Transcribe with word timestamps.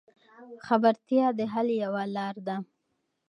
خبرتیا 0.67 1.25
د 1.39 1.39
حل 1.53 1.67
یوه 1.83 2.03
لار 2.15 2.35
ده. 2.47 2.55